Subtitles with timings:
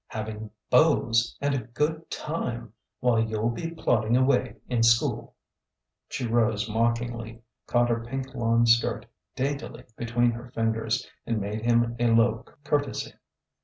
[0.07, 1.37] having beaus!
[1.41, 2.73] and a good time!
[3.01, 5.35] while you 'll be plodding away in school!"
[6.09, 11.95] She rose mockingly, caught her pink lawn skirt daintily between her fingers, and made him
[11.99, 13.13] a low courtesy.